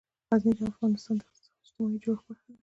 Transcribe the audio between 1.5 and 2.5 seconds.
اجتماعي جوړښت برخه